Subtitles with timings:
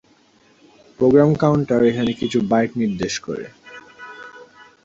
[0.99, 3.45] Programme counter এখানে কিছু byte নির্দেশ করে।